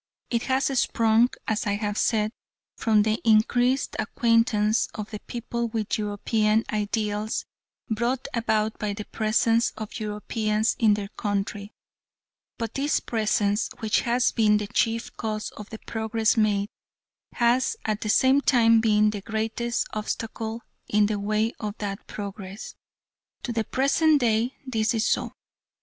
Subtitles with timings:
[0.31, 2.31] It has sprung, as I have said,
[2.75, 7.45] from the increased acquaintance of the people with European ideals
[7.87, 11.75] brought about by the presence of Europeans in their country,
[12.57, 16.69] but this presence, which has been the chief cause of the progress made,
[17.33, 22.73] has at the same time been the greatest obstacle in the way of that progress.
[23.43, 25.33] To the present day this is so.